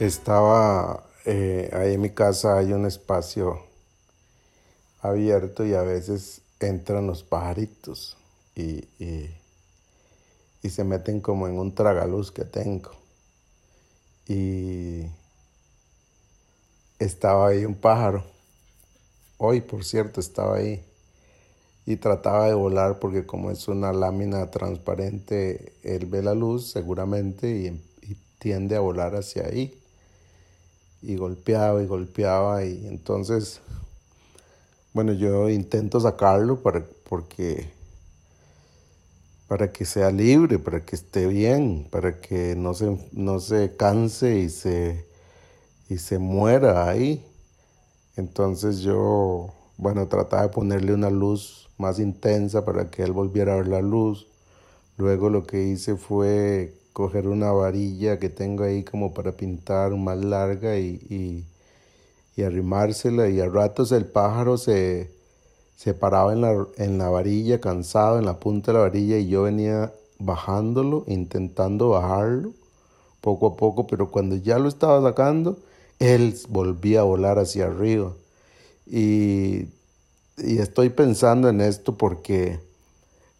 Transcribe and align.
Estaba 0.00 1.02
eh, 1.24 1.70
ahí 1.72 1.94
en 1.94 2.00
mi 2.00 2.10
casa, 2.10 2.56
hay 2.56 2.72
un 2.72 2.86
espacio 2.86 3.64
abierto 5.00 5.66
y 5.66 5.74
a 5.74 5.82
veces 5.82 6.40
entran 6.60 7.08
los 7.08 7.24
pajaritos 7.24 8.16
y, 8.54 8.86
y, 9.00 9.28
se 10.70 10.84
meten 10.84 11.20
como 11.20 11.48
en 11.48 11.58
un 11.58 11.74
tragaluz 11.74 12.30
que 12.30 12.44
tengo. 12.44 12.92
Y 14.28 15.06
estaba 17.00 17.48
ahí 17.48 17.64
un 17.64 17.74
pájaro. 17.74 18.22
Hoy, 19.38 19.62
por 19.62 19.84
cierto, 19.84 20.20
estaba 20.20 20.58
ahí. 20.58 20.84
Y 21.86 21.96
trataba 21.96 22.46
de 22.46 22.54
volar 22.54 23.00
porque 23.00 23.26
como 23.26 23.50
es 23.50 23.66
una 23.66 23.92
lámina 23.92 24.48
transparente, 24.52 25.72
él 25.82 26.06
ve 26.06 26.22
la 26.22 26.34
luz 26.34 26.70
seguramente 26.70 27.50
y, 27.50 27.66
y 28.02 28.16
tiende 28.38 28.76
a 28.76 28.80
volar 28.80 29.16
hacia 29.16 29.46
ahí 29.46 29.74
y 31.02 31.16
golpeaba 31.16 31.82
y 31.82 31.86
golpeaba 31.86 32.64
y 32.64 32.86
entonces, 32.86 33.60
bueno, 34.92 35.12
yo 35.12 35.48
intento 35.48 36.00
sacarlo 36.00 36.62
para, 36.62 36.84
porque, 37.08 37.70
para 39.46 39.72
que 39.72 39.84
sea 39.84 40.10
libre, 40.10 40.58
para 40.58 40.84
que 40.84 40.96
esté 40.96 41.26
bien, 41.26 41.86
para 41.90 42.20
que 42.20 42.56
no 42.56 42.74
se, 42.74 42.98
no 43.12 43.40
se 43.40 43.76
canse 43.76 44.38
y 44.38 44.48
se, 44.48 45.06
y 45.88 45.98
se 45.98 46.18
muera 46.18 46.88
ahí. 46.88 47.24
Entonces 48.16 48.80
yo, 48.80 49.54
bueno, 49.76 50.08
trataba 50.08 50.42
de 50.42 50.48
ponerle 50.48 50.92
una 50.92 51.10
luz 51.10 51.68
más 51.78 52.00
intensa 52.00 52.64
para 52.64 52.90
que 52.90 53.04
él 53.04 53.12
volviera 53.12 53.54
a 53.54 53.56
ver 53.56 53.68
la 53.68 53.80
luz. 53.80 54.26
Luego 54.96 55.30
lo 55.30 55.46
que 55.46 55.62
hice 55.62 55.96
fue 55.96 56.74
coger 56.98 57.28
una 57.28 57.52
varilla 57.52 58.18
que 58.18 58.28
tengo 58.28 58.64
ahí 58.64 58.82
como 58.82 59.14
para 59.14 59.30
pintar 59.30 59.94
más 59.94 60.18
larga 60.18 60.78
y, 60.78 61.44
y, 62.36 62.42
arrimársela 62.42 63.28
y 63.28 63.40
a 63.40 63.48
ratos 63.48 63.92
el 63.92 64.04
pájaro 64.04 64.58
se, 64.58 65.08
se 65.76 65.94
paraba 65.94 66.32
en 66.32 66.40
la, 66.40 66.66
en 66.76 66.98
la 66.98 67.08
varilla 67.08 67.60
cansado 67.60 68.18
en 68.18 68.26
la 68.26 68.40
punta 68.40 68.72
de 68.72 68.78
la 68.78 68.84
varilla 68.84 69.16
y 69.18 69.28
yo 69.28 69.44
venía 69.44 69.92
bajándolo, 70.18 71.04
intentando 71.06 71.90
bajarlo 71.90 72.52
poco 73.20 73.46
a 73.46 73.56
poco, 73.56 73.86
pero 73.86 74.10
cuando 74.10 74.34
ya 74.34 74.58
lo 74.58 74.68
estaba 74.68 75.00
sacando, 75.00 75.56
él 76.00 76.36
volvía 76.48 77.00
a 77.00 77.04
volar 77.04 77.38
hacia 77.38 77.66
arriba. 77.66 78.12
Y, 78.86 79.66
y 80.36 80.58
estoy 80.58 80.88
pensando 80.88 81.48
en 81.48 81.60
esto 81.60 81.96
porque 81.96 82.58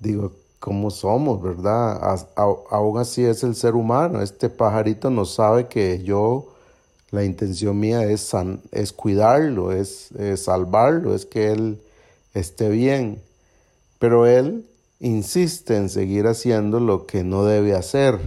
digo, 0.00 0.32
como 0.64 0.90
somos, 0.90 1.42
¿verdad? 1.42 2.26
Aún 2.36 2.98
así 2.98 3.22
es 3.22 3.44
el 3.44 3.54
ser 3.54 3.74
humano. 3.74 4.22
Este 4.22 4.48
pajarito 4.48 5.10
no 5.10 5.26
sabe 5.26 5.68
que 5.68 6.02
yo, 6.02 6.54
la 7.10 7.22
intención 7.22 7.78
mía 7.78 8.04
es, 8.04 8.32
es 8.72 8.92
cuidarlo, 8.94 9.72
es, 9.72 10.08
salvarlo, 10.36 11.14
es 11.14 11.26
que 11.26 11.52
él 11.52 11.82
esté 12.32 12.70
bien. 12.70 13.20
Pero 13.98 14.26
él 14.26 14.64
insiste 15.00 15.76
en 15.76 15.90
seguir 15.90 16.26
haciendo 16.26 16.80
lo 16.80 17.04
que 17.04 17.24
no 17.24 17.44
debe 17.44 17.74
hacer. 17.74 18.18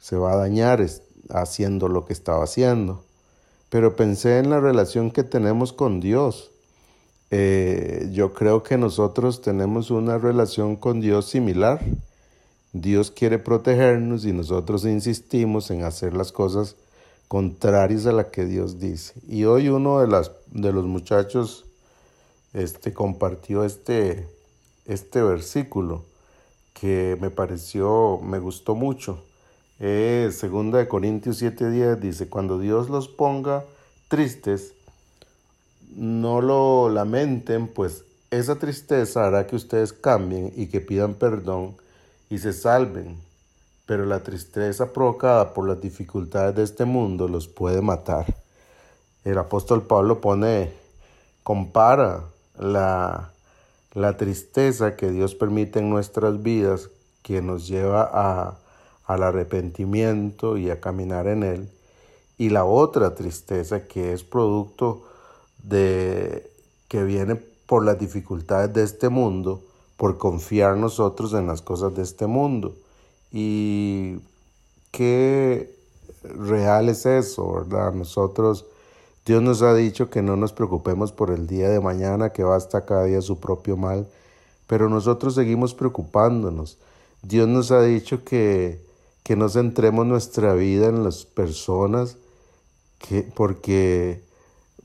Se 0.00 0.16
va 0.16 0.32
a 0.32 0.36
dañar 0.36 0.84
haciendo 1.30 1.86
lo 1.86 2.06
que 2.06 2.12
estaba 2.12 2.42
haciendo. 2.42 3.04
Pero 3.70 3.94
pensé 3.94 4.40
en 4.40 4.50
la 4.50 4.58
relación 4.58 5.12
que 5.12 5.22
tenemos 5.22 5.72
con 5.72 6.00
Dios. 6.00 6.50
Eh, 7.30 8.08
yo 8.12 8.32
creo 8.32 8.62
que 8.62 8.78
nosotros 8.78 9.40
tenemos 9.40 9.90
una 9.90 10.18
relación 10.18 10.76
con 10.76 11.00
Dios 11.00 11.26
similar. 11.26 11.84
Dios 12.72 13.10
quiere 13.10 13.38
protegernos 13.38 14.24
y 14.24 14.32
nosotros 14.32 14.84
insistimos 14.84 15.70
en 15.70 15.82
hacer 15.82 16.14
las 16.14 16.30
cosas 16.30 16.76
contrarias 17.28 18.06
a 18.06 18.12
la 18.12 18.30
que 18.30 18.44
Dios 18.44 18.78
dice. 18.78 19.14
Y 19.26 19.44
hoy 19.44 19.68
uno 19.68 20.00
de, 20.00 20.06
las, 20.06 20.30
de 20.52 20.72
los 20.72 20.84
muchachos 20.84 21.64
este, 22.52 22.92
compartió 22.92 23.64
este, 23.64 24.28
este 24.84 25.22
versículo 25.22 26.04
que 26.74 27.16
me 27.20 27.30
pareció, 27.30 28.20
me 28.22 28.38
gustó 28.38 28.74
mucho. 28.74 29.24
segunda 29.78 30.78
de 30.78 30.88
Corintios 30.88 31.42
7:10 31.42 31.98
dice, 31.98 32.28
cuando 32.28 32.58
Dios 32.58 32.88
los 32.90 33.08
ponga 33.08 33.64
tristes, 34.08 34.75
no 35.96 36.42
lo 36.42 36.90
lamenten, 36.90 37.68
pues 37.68 38.04
esa 38.30 38.56
tristeza 38.56 39.26
hará 39.26 39.46
que 39.46 39.56
ustedes 39.56 39.94
cambien 39.94 40.52
y 40.54 40.66
que 40.66 40.82
pidan 40.82 41.14
perdón 41.14 41.76
y 42.28 42.38
se 42.38 42.52
salven. 42.52 43.18
Pero 43.86 44.04
la 44.04 44.22
tristeza 44.22 44.92
provocada 44.92 45.54
por 45.54 45.66
las 45.66 45.80
dificultades 45.80 46.54
de 46.54 46.64
este 46.64 46.84
mundo 46.84 47.28
los 47.28 47.48
puede 47.48 47.80
matar. 47.80 48.26
El 49.24 49.38
apóstol 49.38 49.86
Pablo 49.86 50.20
pone, 50.20 50.72
compara 51.42 52.24
la, 52.58 53.32
la 53.94 54.16
tristeza 54.18 54.96
que 54.96 55.10
Dios 55.10 55.34
permite 55.34 55.78
en 55.78 55.88
nuestras 55.88 56.42
vidas, 56.42 56.90
que 57.22 57.40
nos 57.40 57.66
lleva 57.66 58.10
a, 58.12 58.58
al 59.06 59.22
arrepentimiento 59.22 60.58
y 60.58 60.70
a 60.70 60.80
caminar 60.80 61.26
en 61.26 61.42
Él, 61.42 61.70
y 62.36 62.50
la 62.50 62.64
otra 62.64 63.14
tristeza 63.14 63.86
que 63.86 64.12
es 64.12 64.24
producto 64.24 65.06
de, 65.68 66.50
que 66.88 67.02
viene 67.02 67.36
por 67.66 67.84
las 67.84 67.98
dificultades 67.98 68.72
de 68.72 68.82
este 68.82 69.08
mundo, 69.08 69.62
por 69.96 70.18
confiar 70.18 70.76
nosotros 70.76 71.32
en 71.34 71.46
las 71.46 71.62
cosas 71.62 71.94
de 71.94 72.02
este 72.02 72.26
mundo. 72.26 72.74
Y 73.32 74.18
qué 74.92 75.74
real 76.22 76.88
es 76.88 77.06
eso, 77.06 77.52
¿verdad? 77.52 77.92
Nosotros, 77.92 78.66
Dios 79.24 79.42
nos 79.42 79.62
ha 79.62 79.74
dicho 79.74 80.10
que 80.10 80.22
no 80.22 80.36
nos 80.36 80.52
preocupemos 80.52 81.12
por 81.12 81.30
el 81.30 81.46
día 81.46 81.68
de 81.68 81.80
mañana, 81.80 82.30
que 82.30 82.44
basta 82.44 82.84
cada 82.84 83.04
día 83.04 83.20
su 83.20 83.40
propio 83.40 83.76
mal, 83.76 84.06
pero 84.66 84.88
nosotros 84.88 85.34
seguimos 85.34 85.74
preocupándonos. 85.74 86.78
Dios 87.22 87.48
nos 87.48 87.72
ha 87.72 87.82
dicho 87.82 88.22
que, 88.24 88.80
que 89.24 89.34
no 89.34 89.48
centremos 89.48 90.06
nuestra 90.06 90.54
vida 90.54 90.86
en 90.86 91.02
las 91.02 91.24
personas, 91.24 92.16
que, 92.98 93.22
porque 93.22 94.25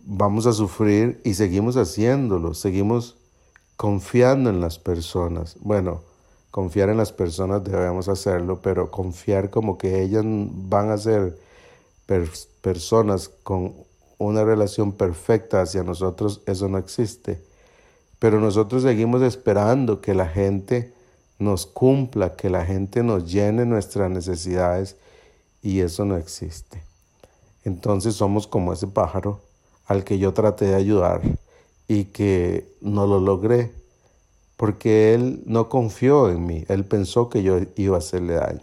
vamos 0.06 0.45
a 0.45 0.53
sufrir 0.53 1.22
y 1.23 1.34
seguimos 1.34 1.78
haciéndolo, 1.78 2.53
seguimos 2.53 3.17
confiando 3.78 4.50
en 4.50 4.62
las 4.62 4.79
personas. 4.79 5.57
Bueno, 5.62 6.01
confiar 6.51 6.89
en 6.89 6.97
las 6.97 7.12
personas 7.12 7.63
debemos 7.63 8.07
hacerlo, 8.07 8.59
pero 8.62 8.91
confiar 8.91 9.50
como 9.50 9.78
que 9.78 10.01
ellas 10.01 10.23
van 10.25 10.91
a 10.91 10.97
ser 10.97 11.38
personas 12.62 13.29
con 13.44 13.73
una 14.17 14.44
relación 14.44 14.91
perfecta 14.91 15.62
hacia 15.62 15.84
nosotros, 15.84 16.41
eso 16.45 16.68
no 16.68 16.78
existe. 16.78 17.41
Pero 18.19 18.39
nosotros 18.39 18.83
seguimos 18.83 19.22
esperando 19.23 20.01
que 20.01 20.13
la 20.13 20.28
gente 20.28 20.94
nos 21.39 21.66
cumpla, 21.66 22.35
que 22.35 22.50
la 22.50 22.66
gente 22.66 23.01
nos 23.01 23.31
llene 23.31 23.66
nuestras 23.66 24.12
necesidades 24.12 24.95
y 25.63 25.79
eso 25.79 26.06
no 26.06 26.18
existe. 26.18 26.83
Entonces 27.63 28.16
somos 28.16 28.45
como 28.45 28.73
ese 28.73 28.88
pájaro 28.88 29.41
al 29.91 30.06
que 30.06 30.18
yo 30.18 30.34
traté 30.34 30.66
de 30.66 30.75
ayudar 30.75 31.22
y 31.88 32.06
que 32.06 32.66
no 32.79 33.06
lo 33.07 33.19
logré 33.19 33.74
porque 34.56 35.13
él 35.13 35.44
no 35.46 35.68
confió 35.68 36.29
en 36.29 36.46
mí, 36.46 36.66
él 36.69 36.85
pensó 36.85 37.29
que 37.29 37.44
yo 37.44 37.59
iba 37.75 37.96
a 37.96 38.00
hacerle 38.00 38.35
daño. 38.35 38.62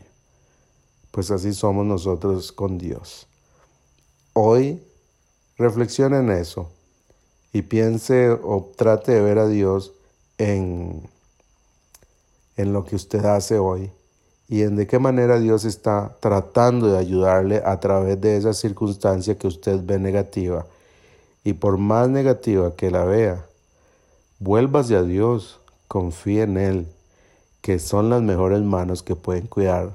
Pues 1.11 1.31
así 1.31 1.53
somos 1.53 1.84
nosotros 1.84 2.50
con 2.53 2.78
Dios. 2.78 3.27
Hoy 4.33 4.81
reflexione 5.59 6.19
en 6.19 6.31
eso 6.31 6.71
y 7.53 7.62
piense 7.62 8.31
o 8.31 8.72
trate 8.77 9.12
de 9.12 9.21
ver 9.21 9.38
a 9.38 9.49
Dios 9.49 9.93
en, 10.38 11.03
en 12.56 12.73
lo 12.73 12.85
que 12.85 12.97
usted 12.97 13.25
hace 13.26 13.58
hoy 13.58 13.91
y 14.49 14.62
en 14.62 14.76
de 14.76 14.87
qué 14.87 14.99
manera 14.99 15.38
Dios 15.38 15.67
está 15.67 16.17
tratando 16.20 16.87
de 16.87 16.97
ayudarle 16.97 17.61
a 17.67 17.81
través 17.81 18.19
de 18.19 18.38
esa 18.38 18.55
circunstancia 18.55 19.37
que 19.37 19.47
usted 19.47 19.81
ve 19.85 19.99
negativa 19.99 20.64
y 21.44 21.55
por 21.55 21.79
más 21.79 22.08
negativa 22.08 22.75
que 22.76 22.90
la 22.90 23.05
vea, 23.05 23.46
vuélvase 24.38 24.96
a 24.96 25.02
Dios, 25.02 25.61
confíe 25.88 26.43
en 26.43 26.56
Él, 26.56 26.87
que 27.61 27.79
son 27.79 28.11
las 28.11 28.23
mejores 28.23 28.61
manos 28.62 29.02
que 29.02 29.17
pueden 29.17 29.46
cuidar 29.46 29.94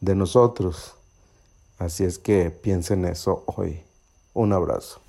de 0.00 0.14
nosotros. 0.14 0.94
Así 1.78 2.04
es 2.04 2.18
que 2.18 2.50
piensen 2.50 3.04
eso 3.04 3.44
hoy. 3.46 3.80
Un 4.32 4.52
abrazo. 4.52 5.00